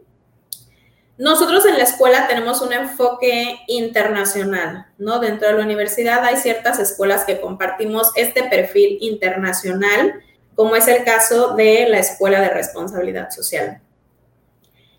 Nosotros 1.18 1.66
en 1.66 1.76
la 1.76 1.84
escuela 1.84 2.26
tenemos 2.26 2.62
un 2.62 2.72
enfoque 2.72 3.58
internacional, 3.66 4.86
¿no? 4.96 5.18
Dentro 5.18 5.48
de 5.48 5.58
la 5.58 5.62
universidad 5.62 6.24
hay 6.24 6.38
ciertas 6.38 6.78
escuelas 6.78 7.26
que 7.26 7.42
compartimos 7.42 8.10
este 8.16 8.42
perfil 8.44 8.96
internacional, 9.02 10.14
como 10.54 10.76
es 10.76 10.88
el 10.88 11.04
caso 11.04 11.56
de 11.56 11.88
la 11.90 11.98
Escuela 11.98 12.40
de 12.40 12.48
Responsabilidad 12.48 13.28
Social. 13.28 13.82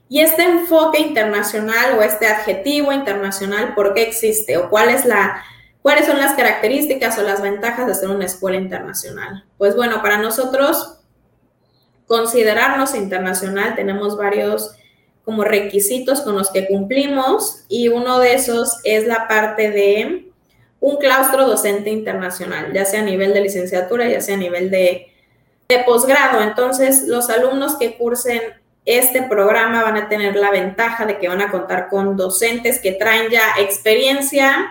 Y 0.07 0.21
este 0.21 0.43
enfoque 0.43 0.99
internacional 0.99 1.97
o 1.97 2.03
este 2.03 2.27
adjetivo 2.27 2.91
internacional, 2.91 3.73
¿por 3.73 3.95
qué 3.95 4.03
existe? 4.03 4.57
¿O 4.57 4.69
cuáles 4.69 5.01
son 5.01 6.19
las 6.19 6.33
características 6.33 7.17
o 7.17 7.23
las 7.23 7.41
ventajas 7.41 7.87
de 7.87 7.95
ser 7.95 8.09
una 8.09 8.25
escuela 8.25 8.57
internacional? 8.57 9.43
Pues 9.57 9.75
bueno, 9.75 10.03
para 10.03 10.19
nosotros 10.19 10.99
considerarnos 12.07 12.95
internacional 12.95 13.75
tenemos 13.75 14.17
varios 14.17 14.75
como 15.23 15.43
requisitos 15.43 16.21
con 16.21 16.35
los 16.35 16.51
que 16.51 16.67
cumplimos 16.67 17.63
y 17.67 17.87
uno 17.87 18.19
de 18.19 18.35
esos 18.35 18.79
es 18.83 19.07
la 19.07 19.27
parte 19.27 19.71
de 19.71 20.31
un 20.79 20.97
claustro 20.97 21.47
docente 21.47 21.89
internacional, 21.89 22.71
ya 22.71 22.85
sea 22.85 22.99
a 22.99 23.05
nivel 23.05 23.33
de 23.33 23.41
licenciatura, 23.41 24.07
ya 24.07 24.21
sea 24.21 24.35
a 24.35 24.39
nivel 24.39 24.69
de, 24.69 25.07
de 25.67 25.79
posgrado. 25.79 26.41
Entonces, 26.41 27.07
los 27.07 27.29
alumnos 27.31 27.75
que 27.77 27.97
cursen 27.97 28.39
este 28.85 29.23
programa 29.23 29.81
van 29.81 29.97
a 29.97 30.09
tener 30.09 30.35
la 30.35 30.51
ventaja 30.51 31.07
de 31.07 31.17
que 31.17 31.27
van 31.27 31.41
a 31.41 31.49
contar 31.49 31.89
con 31.89 32.15
docentes 32.15 32.79
que 32.79 32.91
traen 32.91 33.31
ya 33.31 33.41
experiencia 33.59 34.69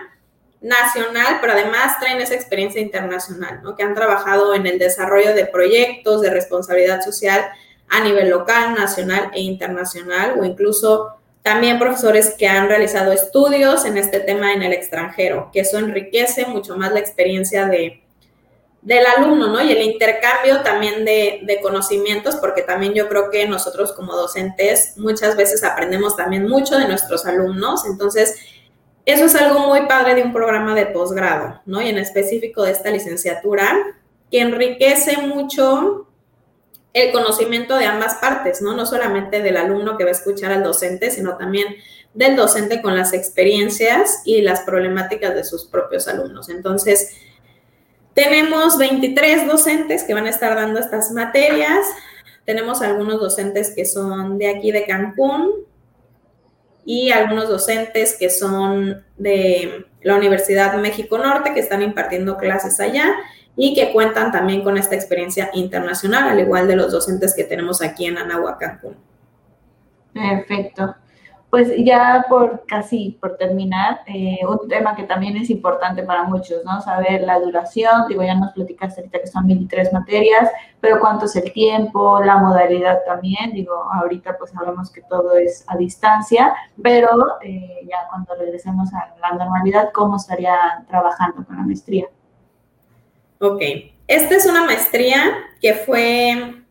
nacional, 0.65 1.37
pero 1.41 1.53
además 1.53 1.99
traen 1.99 2.19
esa 2.19 2.33
experiencia 2.33 2.81
internacional, 2.81 3.61
¿no? 3.61 3.75
que 3.75 3.83
han 3.83 3.93
trabajado 3.93 4.55
en 4.55 4.65
el 4.65 4.79
desarrollo 4.79 5.35
de 5.35 5.45
proyectos 5.45 6.21
de 6.21 6.31
responsabilidad 6.31 7.01
social 7.01 7.45
a 7.87 7.99
nivel 8.01 8.31
local, 8.31 8.73
nacional 8.73 9.29
e 9.35 9.41
internacional, 9.41 10.39
o 10.39 10.43
incluso 10.43 11.17
también 11.43 11.77
profesores 11.77 12.33
que 12.35 12.47
han 12.47 12.67
realizado 12.67 13.11
estudios 13.11 13.85
en 13.85 13.97
este 13.97 14.19
tema 14.19 14.53
en 14.53 14.63
el 14.63 14.73
extranjero, 14.73 15.51
que 15.53 15.59
eso 15.59 15.77
enriquece 15.77 16.47
mucho 16.47 16.75
más 16.75 16.91
la 16.91 16.99
experiencia 16.99 17.67
de, 17.67 18.01
del 18.81 19.05
alumno, 19.05 19.49
¿no? 19.49 19.61
Y 19.61 19.71
el 19.71 19.83
intercambio 19.83 20.61
también 20.61 21.05
de, 21.05 21.41
de, 21.43 21.61
conocimientos, 21.61 22.37
porque 22.37 22.63
también 22.63 22.95
yo 22.95 23.07
creo 23.07 23.29
que 23.29 23.47
nosotros 23.47 23.93
como 23.93 24.15
docentes 24.15 24.93
muchas 24.97 25.37
veces 25.37 25.63
aprendemos 25.63 26.15
también 26.15 26.47
mucho 26.47 26.75
de 26.79 26.87
nuestros 26.87 27.27
alumnos, 27.27 27.85
entonces 27.85 28.35
eso 29.05 29.25
es 29.25 29.35
algo 29.35 29.67
muy 29.67 29.85
padre 29.85 30.15
de 30.15 30.23
un 30.23 30.33
programa 30.33 30.73
de 30.73 30.87
posgrado, 30.87 31.61
¿no? 31.65 31.81
Y 31.81 31.89
en 31.89 31.97
específico 31.97 32.63
de 32.63 32.71
esta 32.71 32.89
licenciatura, 32.89 33.71
que 34.31 34.41
enriquece 34.41 35.17
mucho 35.17 36.07
el 36.93 37.11
conocimiento 37.11 37.77
de 37.77 37.85
ambas 37.85 38.15
partes, 38.15 38.61
¿no? 38.61 38.75
No 38.75 38.85
solamente 38.85 39.41
del 39.41 39.57
alumno 39.57 39.97
que 39.97 40.05
va 40.05 40.09
a 40.09 40.13
escuchar 40.13 40.51
al 40.51 40.63
docente, 40.63 41.11
sino 41.11 41.37
también 41.37 41.75
del 42.13 42.35
docente 42.35 42.81
con 42.81 42.95
las 42.95 43.13
experiencias 43.13 44.21
y 44.25 44.41
las 44.41 44.61
problemáticas 44.61 45.35
de 45.35 45.43
sus 45.43 45.65
propios 45.65 46.07
alumnos. 46.07 46.49
Entonces, 46.49 47.15
tenemos 48.13 48.77
23 48.77 49.45
docentes 49.45 50.03
que 50.03 50.13
van 50.13 50.25
a 50.25 50.29
estar 50.29 50.55
dando 50.55 50.79
estas 50.79 51.11
materias. 51.11 51.85
Tenemos 52.45 52.81
algunos 52.81 53.19
docentes 53.19 53.73
que 53.75 53.85
son 53.85 54.37
de 54.37 54.47
aquí 54.47 54.71
de 54.71 54.85
Cancún 54.85 55.51
y 56.85 57.11
algunos 57.11 57.49
docentes 57.49 58.15
que 58.17 58.29
son 58.29 59.03
de 59.17 59.87
la 60.01 60.15
Universidad 60.15 60.77
México 60.77 61.17
Norte 61.17 61.53
que 61.53 61.59
están 61.59 61.81
impartiendo 61.81 62.37
clases 62.37 62.79
allá 62.79 63.15
y 63.57 63.73
que 63.73 63.91
cuentan 63.91 64.31
también 64.31 64.63
con 64.63 64.77
esta 64.77 64.95
experiencia 64.95 65.49
internacional, 65.53 66.29
al 66.29 66.39
igual 66.39 66.67
de 66.67 66.75
los 66.75 66.91
docentes 66.91 67.33
que 67.35 67.43
tenemos 67.43 67.81
aquí 67.81 68.05
en 68.05 68.17
Anahuac, 68.17 68.59
Cancún. 68.59 68.97
Perfecto. 70.13 70.95
Pues 71.55 71.71
ya 71.77 72.25
por 72.27 72.65
casi 72.65 73.17
por 73.21 73.37
terminar, 73.37 74.01
eh, 74.07 74.39
un 74.45 74.67
tema 74.67 74.93
que 74.93 75.03
también 75.03 75.37
es 75.37 75.49
importante 75.49 76.03
para 76.03 76.23
muchos, 76.23 76.65
¿no? 76.65 76.81
Saber 76.81 77.21
la 77.21 77.39
duración, 77.39 78.09
digo, 78.09 78.23
ya 78.23 78.35
nos 78.35 78.51
platicaste 78.51 78.99
ahorita 78.99 79.21
que 79.21 79.27
son 79.27 79.47
23 79.47 79.93
materias, 79.93 80.51
pero 80.81 80.99
cuánto 80.99 81.27
es 81.27 81.35
el 81.37 81.53
tiempo, 81.53 82.19
la 82.19 82.35
modalidad 82.35 83.05
también, 83.05 83.53
digo, 83.53 83.73
ahorita 83.73 84.37
pues 84.37 84.51
sabemos 84.51 84.91
que 84.91 85.01
todo 85.03 85.37
es 85.37 85.63
a 85.67 85.77
distancia, 85.77 86.53
pero 86.83 87.09
eh, 87.41 87.87
ya 87.89 88.05
cuando 88.09 88.35
regresemos 88.35 88.93
a 88.93 89.15
la 89.21 89.37
normalidad, 89.37 89.91
¿cómo 89.93 90.17
estaría 90.17 90.83
trabajando 90.89 91.45
con 91.45 91.55
la 91.55 91.63
maestría? 91.63 92.07
Ok, 93.39 93.61
esta 94.09 94.35
es 94.35 94.45
una 94.45 94.65
maestría 94.65 95.37
que 95.61 95.73
fue, 95.73 96.65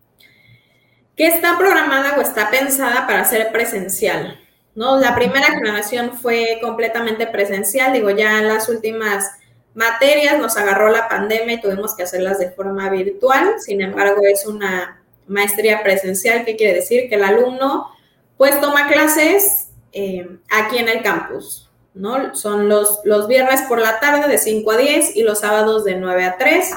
que 1.16 1.26
está 1.26 1.56
programada 1.56 2.18
o 2.18 2.20
está 2.20 2.50
pensada 2.50 3.06
para 3.06 3.24
ser 3.24 3.50
presencial, 3.50 4.43
¿no? 4.74 4.98
La 4.98 5.14
primera 5.14 5.46
generación 5.46 6.16
fue 6.16 6.58
completamente 6.60 7.26
presencial, 7.26 7.92
digo, 7.92 8.10
ya 8.10 8.38
en 8.38 8.48
las 8.48 8.68
últimas 8.68 9.30
materias 9.74 10.38
nos 10.38 10.56
agarró 10.56 10.90
la 10.90 11.08
pandemia 11.08 11.54
y 11.54 11.60
tuvimos 11.60 11.94
que 11.94 12.04
hacerlas 12.04 12.38
de 12.38 12.50
forma 12.50 12.90
virtual, 12.90 13.60
sin 13.60 13.80
embargo, 13.80 14.22
es 14.24 14.46
una 14.46 15.02
maestría 15.26 15.82
presencial, 15.82 16.44
¿qué 16.44 16.56
quiere 16.56 16.74
decir? 16.74 17.08
Que 17.08 17.16
el 17.16 17.24
alumno 17.24 17.88
pues 18.36 18.60
toma 18.60 18.88
clases 18.88 19.68
eh, 19.92 20.28
aquí 20.50 20.78
en 20.78 20.88
el 20.88 21.02
campus, 21.02 21.70
¿no? 21.94 22.34
Son 22.34 22.68
los, 22.68 23.00
los 23.04 23.28
viernes 23.28 23.62
por 23.62 23.78
la 23.78 24.00
tarde 24.00 24.28
de 24.28 24.38
5 24.38 24.70
a 24.70 24.76
10 24.76 25.16
y 25.16 25.22
los 25.22 25.40
sábados 25.40 25.84
de 25.84 25.96
9 25.96 26.24
a 26.24 26.36
3 26.36 26.70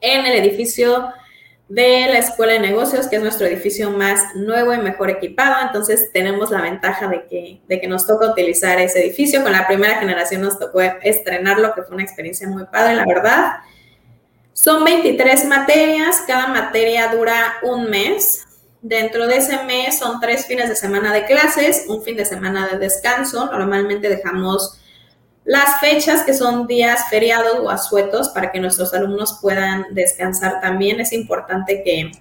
en 0.00 0.26
el 0.26 0.44
edificio 0.44 1.12
de 1.68 2.06
la 2.06 2.18
Escuela 2.18 2.54
de 2.54 2.60
Negocios, 2.60 3.08
que 3.08 3.16
es 3.16 3.22
nuestro 3.22 3.46
edificio 3.46 3.90
más 3.90 4.34
nuevo 4.34 4.72
y 4.72 4.78
mejor 4.78 5.10
equipado. 5.10 5.66
Entonces 5.66 6.10
tenemos 6.12 6.50
la 6.50 6.62
ventaja 6.62 7.08
de 7.08 7.26
que, 7.26 7.60
de 7.68 7.80
que 7.80 7.86
nos 7.86 8.06
toca 8.06 8.30
utilizar 8.30 8.80
ese 8.80 9.04
edificio. 9.04 9.42
Con 9.42 9.52
la 9.52 9.66
primera 9.66 9.98
generación 9.98 10.42
nos 10.42 10.58
tocó 10.58 10.80
estrenarlo, 10.80 11.74
que 11.74 11.82
fue 11.82 11.94
una 11.94 12.04
experiencia 12.04 12.48
muy 12.48 12.64
padre, 12.64 12.94
la 12.94 13.04
verdad. 13.04 13.56
Son 14.54 14.82
23 14.82 15.44
materias, 15.44 16.22
cada 16.26 16.48
materia 16.48 17.08
dura 17.08 17.58
un 17.62 17.90
mes. 17.90 18.44
Dentro 18.80 19.26
de 19.26 19.36
ese 19.36 19.62
mes 19.64 19.98
son 19.98 20.20
tres 20.20 20.46
fines 20.46 20.68
de 20.68 20.76
semana 20.76 21.12
de 21.12 21.26
clases, 21.26 21.84
un 21.88 22.02
fin 22.02 22.16
de 22.16 22.24
semana 22.24 22.66
de 22.66 22.78
descanso. 22.78 23.46
Normalmente 23.46 24.08
dejamos 24.08 24.80
las 25.48 25.80
fechas 25.80 26.24
que 26.24 26.34
son 26.34 26.66
días 26.66 27.08
feriados 27.08 27.60
o 27.62 27.70
asuetos 27.70 28.28
para 28.28 28.52
que 28.52 28.60
nuestros 28.60 28.92
alumnos 28.92 29.38
puedan 29.40 29.86
descansar 29.94 30.60
también. 30.60 31.00
Es 31.00 31.14
importante 31.14 31.82
que, 31.82 32.12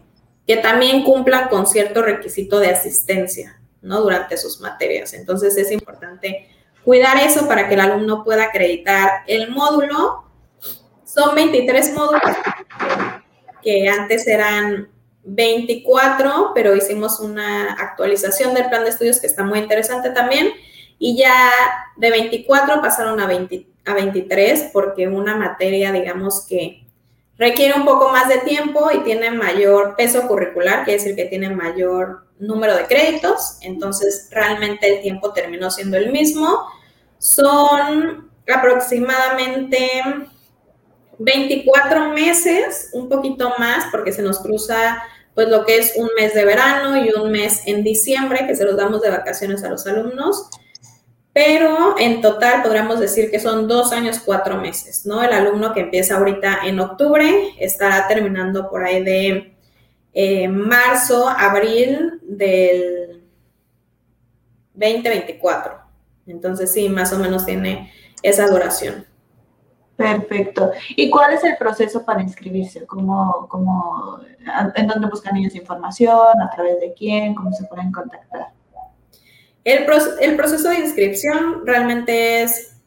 que 0.48 0.56
también 0.56 1.04
cumplan 1.04 1.50
con 1.50 1.68
cierto 1.68 2.02
requisito 2.02 2.58
de 2.58 2.70
asistencia 2.70 3.60
¿no? 3.82 4.00
durante 4.00 4.38
sus 4.38 4.62
materias. 4.62 5.14
Entonces 5.14 5.58
es 5.58 5.74
importante 5.74 6.48
cuidar 6.86 7.18
eso 7.18 7.50
para 7.50 7.68
que 7.68 7.74
el 7.74 7.82
alumno 7.82 8.24
pueda 8.24 8.46
acreditar 8.46 9.24
el 9.28 9.52
módulo. 9.52 10.24
Son 11.04 11.36
23 11.36 11.96
módulos 11.96 12.32
que 13.62 13.90
antes 13.90 14.26
eran 14.26 14.88
24, 15.26 16.54
pero 16.56 16.78
hicimos 16.78 17.20
una 17.20 17.74
actualización 17.74 18.54
del 18.54 18.70
plan 18.70 18.86
de 18.86 18.92
estudios 18.92 19.20
que 19.20 19.28
está 19.28 19.44
muy 19.44 19.60
interesante 19.60 20.12
también. 20.12 20.54
Y 21.00 21.18
ya 21.18 21.52
de 21.96 22.10
24 22.10 22.82
pasaron 22.82 23.20
a, 23.20 23.28
20, 23.28 23.68
a 23.86 23.94
23 23.94 24.70
porque 24.74 25.08
una 25.08 25.36
materia, 25.36 25.92
digamos 25.92 26.46
que 26.48 26.84
requiere 27.38 27.76
un 27.76 27.86
poco 27.86 28.10
más 28.10 28.30
de 28.30 28.40
tiempo 28.40 28.90
y 28.92 29.00
tiene 29.00 29.32
mayor 29.32 29.96
peso 29.96 30.28
curricular, 30.28 30.84
quiere 30.84 31.00
decir 31.00 31.16
que 31.16 31.26
tiene 31.26 31.50
mayor 31.50 32.26
número 32.40 32.76
de 32.76 32.86
créditos, 32.86 33.58
entonces 33.62 34.28
realmente 34.32 34.88
el 34.88 35.02
tiempo 35.02 35.34
terminó 35.34 35.70
siendo 35.72 35.98
el 35.98 36.12
mismo. 36.12 36.68
Son 37.20 38.30
aproximadamente 38.48 40.04
24 41.20 42.10
meses, 42.10 42.90
un 42.94 43.10
poquito 43.10 43.54
más, 43.58 43.86
porque 43.92 44.12
se 44.12 44.22
nos 44.22 44.40
cruza 44.40 45.02
pues 45.34 45.50
lo 45.50 45.66
que 45.66 45.78
es 45.78 45.94
un 45.96 46.10
mes 46.18 46.34
de 46.34 46.46
verano 46.46 46.98
y 46.98 47.12
un 47.12 47.32
mes 47.32 47.62
en 47.68 47.84
diciembre, 47.84 48.48
que 48.48 48.56
se 48.56 48.66
los 48.66 48.76
damos 48.76 49.02
de 49.02 49.12
vacaciones 49.12 49.64
a 49.64 49.70
los 49.70 49.86
alumnos. 49.86 50.50
Pero 51.38 52.00
en 52.00 52.20
total 52.20 52.64
podríamos 52.64 53.00
decir 53.00 53.30
que 53.30 53.40
son 53.40 53.68
dos 53.68 53.94
años, 53.94 54.20
cuatro 54.26 54.60
meses, 54.60 55.06
¿no? 55.06 55.22
El 55.22 55.32
alumno 55.32 55.72
que 55.72 55.82
empieza 55.82 56.18
ahorita 56.18 56.62
en 56.64 56.80
octubre 56.80 57.54
estará 57.60 58.08
terminando 58.08 58.68
por 58.72 58.84
ahí 58.84 59.04
de 59.04 59.56
eh, 60.14 60.48
marzo, 60.48 61.30
abril 61.30 62.20
del 62.24 63.24
2024. 64.74 65.78
Entonces 66.26 66.74
sí, 66.74 66.90
más 66.90 67.14
o 67.14 67.20
menos 67.20 67.46
tiene 67.46 67.94
esa 68.24 68.48
duración. 68.48 69.06
Perfecto. 69.96 70.72
¿Y 70.96 71.12
cuál 71.12 71.34
es 71.34 71.44
el 71.44 71.56
proceso 71.58 72.04
para 72.04 72.24
inscribirse? 72.24 72.88
¿Cómo, 72.88 73.46
cómo, 73.48 74.22
¿En 74.74 74.88
dónde 74.88 75.06
buscan 75.06 75.38
ellos 75.38 75.54
información? 75.54 76.42
¿A 76.42 76.50
través 76.50 76.80
de 76.80 76.96
quién? 76.96 77.36
¿Cómo 77.36 77.52
se 77.52 77.66
pueden 77.66 77.92
contactar? 77.92 78.57
El, 79.68 80.38
proceso 80.38 80.70
de 80.70 80.80
inscripción 80.80 81.66
realmente 81.66 82.42
es 82.42 82.78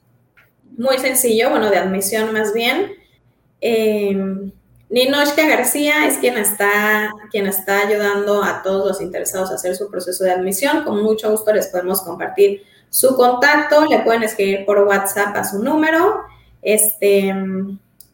muy 0.78 0.96
sencillo, 0.96 1.50
bueno, 1.50 1.68
de 1.68 1.76
admisión 1.76 2.32
más 2.32 2.54
bien. 2.54 2.92
Eh, 3.60 4.50
Ninoshka 4.88 5.46
García 5.46 6.06
es 6.06 6.16
quien 6.16 6.38
está, 6.38 7.12
quien 7.30 7.46
está 7.46 7.86
ayudando 7.86 8.42
a 8.42 8.62
todos 8.62 8.88
los 8.88 9.00
interesados 9.02 9.50
a 9.50 9.56
hacer 9.56 9.76
su 9.76 9.90
proceso 9.90 10.24
de 10.24 10.30
admisión. 10.30 10.82
Con 10.84 11.02
mucho 11.02 11.30
gusto 11.30 11.52
les 11.52 11.68
podemos 11.68 12.00
compartir 12.00 12.62
su 12.88 13.14
contacto, 13.14 13.84
le 13.84 13.98
pueden 13.98 14.22
escribir 14.22 14.64
por 14.64 14.78
WhatsApp 14.78 15.36
a 15.36 15.44
su 15.44 15.62
número. 15.62 16.22
Este, 16.62 17.34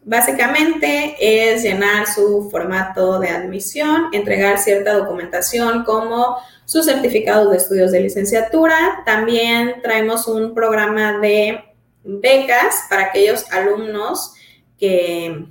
básicamente 0.06 1.16
es 1.18 1.62
llenar 1.62 2.06
su 2.06 2.48
formato 2.50 3.18
de 3.18 3.28
admisión, 3.28 4.06
entregar 4.12 4.58
cierta 4.58 4.94
documentación 4.94 5.84
como 5.84 6.38
sus 6.64 6.86
certificados 6.86 7.50
de 7.50 7.58
estudios 7.58 7.92
de 7.92 8.00
licenciatura. 8.00 9.02
También 9.04 9.82
traemos 9.82 10.26
un 10.26 10.54
programa 10.54 11.18
de 11.18 11.62
becas 12.02 12.84
para 12.88 13.02
aquellos 13.02 13.44
alumnos 13.52 14.32
que 14.78 15.46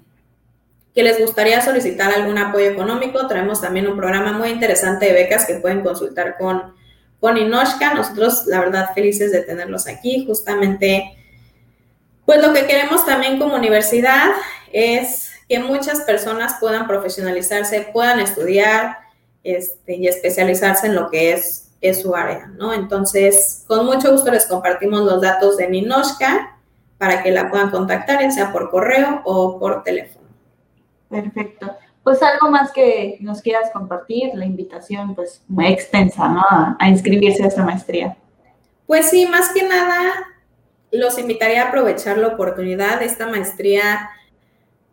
que 0.95 1.03
les 1.03 1.19
gustaría 1.19 1.61
solicitar 1.61 2.13
algún 2.13 2.37
apoyo 2.37 2.69
económico, 2.69 3.27
traemos 3.27 3.59
también 3.59 3.85
un 3.85 3.97
programa 3.97 4.31
muy 4.31 4.47
interesante 4.47 5.07
de 5.07 5.13
becas 5.13 5.45
que 5.45 5.55
pueden 5.55 5.81
consultar 5.81 6.37
con, 6.37 6.73
con 7.19 7.37
Inoshka. 7.37 7.93
Nosotros, 7.93 8.45
la 8.47 8.61
verdad, 8.61 8.93
felices 8.95 9.33
de 9.33 9.41
tenerlos 9.41 9.87
aquí. 9.87 10.25
Justamente, 10.25 11.24
pues 12.25 12.45
lo 12.45 12.53
que 12.53 12.65
queremos 12.65 13.05
también 13.05 13.39
como 13.39 13.55
universidad 13.55 14.31
es 14.71 15.31
que 15.47 15.59
muchas 15.59 16.01
personas 16.01 16.55
puedan 16.59 16.87
profesionalizarse, 16.87 17.89
puedan 17.93 18.19
estudiar 18.19 18.97
este, 19.43 19.95
y 19.95 20.07
especializarse 20.07 20.87
en 20.87 20.95
lo 20.95 21.09
que 21.09 21.33
es, 21.33 21.71
es 21.81 22.01
su 22.01 22.15
área, 22.15 22.47
¿no? 22.47 22.73
Entonces, 22.73 23.63
con 23.67 23.85
mucho 23.85 24.11
gusto 24.11 24.31
les 24.31 24.47
compartimos 24.47 25.01
los 25.01 25.21
datos 25.21 25.57
de 25.57 25.69
Ninoshka 25.69 26.57
para 26.97 27.21
que 27.21 27.31
la 27.31 27.49
puedan 27.49 27.69
contactar, 27.69 28.21
ya 28.21 28.31
sea 28.31 28.51
por 28.51 28.71
correo 28.71 29.21
o 29.23 29.59
por 29.59 29.83
teléfono. 29.83 30.25
Perfecto. 31.09 31.75
Pues 32.03 32.21
algo 32.21 32.49
más 32.49 32.71
que 32.71 33.17
nos 33.19 33.41
quieras 33.41 33.71
compartir, 33.71 34.31
la 34.33 34.45
invitación 34.45 35.15
pues 35.15 35.41
muy 35.47 35.67
extensa, 35.67 36.27
¿no? 36.27 36.43
A, 36.79 36.89
inscribirse 36.89 37.43
a 37.43 37.47
esta 37.47 37.63
maestría. 37.63 38.17
Pues 38.87 39.09
sí, 39.09 39.25
más 39.25 39.49
que 39.49 39.63
nada 39.63 40.13
los 40.97 41.17
invitaría 41.17 41.63
a 41.63 41.67
aprovechar 41.69 42.17
la 42.17 42.27
oportunidad 42.27 43.01
esta 43.01 43.27
maestría. 43.27 44.09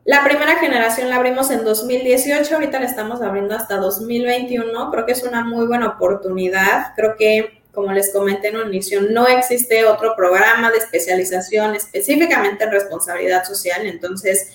La 0.05 0.25
primera 0.25 0.57
generación 0.57 1.09
la 1.09 1.17
abrimos 1.17 1.51
en 1.51 1.65
2018, 1.65 2.55
ahorita 2.55 2.81
la 2.81 2.87
estamos 2.87 3.23
abriendo 3.23 3.55
hasta 3.55 3.77
2021. 3.77 4.91
Creo 4.91 5.07
que 5.07 5.13
es 5.13 5.23
una 5.23 5.45
muy 5.45 5.67
buena 5.67 5.89
oportunidad. 5.89 6.95
Creo 6.97 7.17
que, 7.17 7.63
como 7.73 7.93
les 7.93 8.13
comenté 8.13 8.49
en 8.49 8.57
un 8.57 8.69
inicio, 8.69 9.01
no 9.03 9.27
existe 9.29 9.85
otro 9.85 10.15
programa 10.17 10.71
de 10.71 10.79
especialización 10.79 11.75
específicamente 11.77 12.65
en 12.65 12.73
responsabilidad 12.73 13.45
social. 13.45 13.87
Entonces, 13.87 14.53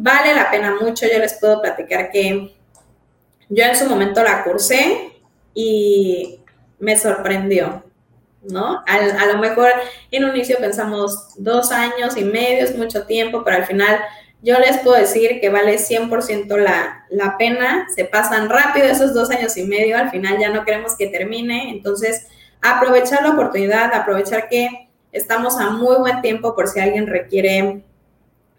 Vale 0.00 0.32
la 0.32 0.48
pena 0.48 0.76
mucho, 0.80 1.06
yo 1.12 1.18
les 1.18 1.34
puedo 1.34 1.60
platicar 1.60 2.12
que 2.12 2.54
yo 3.48 3.64
en 3.64 3.74
su 3.74 3.86
momento 3.86 4.22
la 4.22 4.44
cursé 4.44 5.10
y 5.54 6.38
me 6.78 6.96
sorprendió, 6.96 7.82
¿no? 8.42 8.82
A, 8.86 9.26
lo 9.26 9.38
mejor 9.38 9.70
en 10.10 10.24
un 10.24 10.36
inicio 10.36 10.58
pensamos 10.58 11.34
dos 11.36 11.72
años 11.72 12.16
y 12.16 12.24
medio, 12.24 12.64
es 12.64 12.76
mucho 12.76 13.04
tiempo, 13.06 13.42
pero 13.44 13.56
al 13.56 13.66
final 13.66 13.98
yo 14.42 14.58
les 14.58 14.78
puedo 14.78 14.96
decir 14.96 15.40
que 15.40 15.48
vale 15.48 15.78
100% 15.78 16.56
la, 16.56 17.04
la 17.10 17.36
pena, 17.36 17.86
se 17.94 18.04
pasan 18.04 18.48
rápido 18.48 18.86
esos 18.86 19.12
dos 19.14 19.30
años 19.30 19.56
y 19.56 19.64
medio, 19.64 19.98
al 19.98 20.10
final 20.10 20.38
ya 20.38 20.50
no 20.50 20.64
queremos 20.64 20.96
que 20.96 21.08
termine, 21.08 21.70
entonces 21.70 22.28
aprovechar 22.62 23.22
la 23.22 23.30
oportunidad, 23.30 23.92
aprovechar 23.94 24.48
que 24.48 24.88
estamos 25.12 25.58
a 25.58 25.70
muy 25.70 25.96
buen 25.96 26.20
tiempo 26.20 26.54
por 26.54 26.68
si 26.68 26.80
alguien 26.80 27.06
requiere 27.06 27.82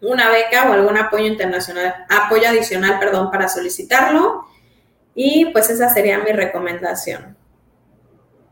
una 0.00 0.30
beca 0.30 0.68
o 0.68 0.72
algún 0.72 0.96
apoyo 0.96 1.26
internacional, 1.26 2.06
apoyo 2.08 2.48
adicional, 2.48 2.98
perdón, 2.98 3.30
para 3.30 3.48
solicitarlo. 3.48 4.46
Y 5.14 5.46
pues 5.46 5.68
esa 5.70 5.92
sería 5.92 6.18
mi 6.18 6.32
recomendación. 6.32 7.36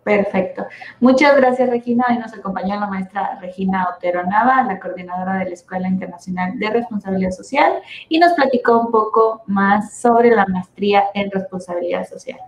Perfecto. 0.04 0.66
Muchas 1.00 1.36
gracias, 1.36 1.68
Regina. 1.68 2.06
Hoy 2.08 2.18
nos 2.18 2.32
acompañó 2.32 2.80
la 2.80 2.86
maestra 2.86 3.38
Regina 3.40 3.88
Otero 3.94 4.24
Nava, 4.24 4.62
la 4.62 4.80
coordinadora 4.80 5.34
de 5.34 5.46
la 5.46 5.54
Escuela 5.54 5.86
Internacional 5.86 6.58
de 6.58 6.70
Responsabilidad 6.70 7.30
Social, 7.30 7.74
y 8.08 8.18
nos 8.18 8.32
platicó 8.32 8.80
un 8.80 8.90
poco 8.90 9.42
más 9.46 9.98
sobre 9.98 10.30
la 10.30 10.46
maestría 10.46 11.04
en 11.12 11.30
responsabilidad 11.30 12.06
social. 12.06 12.38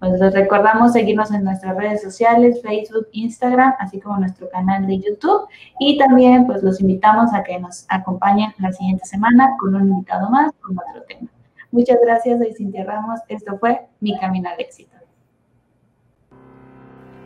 Pues 0.00 0.20
les 0.20 0.34
recordamos 0.34 0.92
seguirnos 0.92 1.30
en 1.30 1.44
nuestras 1.44 1.76
redes 1.76 2.02
sociales, 2.02 2.60
Facebook, 2.62 3.06
Instagram, 3.12 3.74
así 3.78 4.00
como 4.00 4.18
nuestro 4.18 4.50
canal 4.50 4.86
de 4.86 4.98
YouTube. 4.98 5.48
Y 5.78 5.96
también 5.96 6.46
pues 6.46 6.62
los 6.62 6.80
invitamos 6.80 7.32
a 7.32 7.42
que 7.42 7.58
nos 7.58 7.86
acompañen 7.88 8.52
la 8.58 8.72
siguiente 8.72 9.06
semana 9.06 9.56
con 9.58 9.74
un 9.74 9.88
invitado 9.88 10.28
más, 10.28 10.52
con 10.60 10.76
otro 10.78 11.02
tema. 11.08 11.30
Muchas 11.70 11.98
gracias, 12.02 12.38
soy 12.38 12.52
Cintia 12.52 12.84
Ramos. 12.84 13.20
Esto 13.28 13.56
fue 13.58 13.86
Mi 14.00 14.18
Camino 14.18 14.50
al 14.50 14.60
Éxito. 14.60 14.94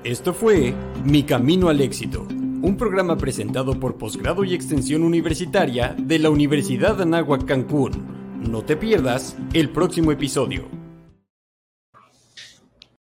Esto 0.05 0.33
fue 0.33 0.75
Mi 1.05 1.25
Camino 1.25 1.69
al 1.69 1.81
Éxito, 1.81 2.25
un 2.31 2.77
programa 2.77 3.19
presentado 3.19 3.81
por 3.81 3.97
Posgrado 3.97 4.45
y 4.45 4.55
Extensión 4.55 5.03
Universitaria 5.03 5.97
de 5.99 6.21
la 6.21 6.31
Universidad 6.31 6.97
de 6.97 7.03
Anáhuac 7.03 7.45
Cancún. 7.45 8.07
No 8.49 8.63
te 8.63 8.77
pierdas 8.77 9.37
el 9.55 9.71
próximo 9.71 10.13
episodio. 10.13 10.78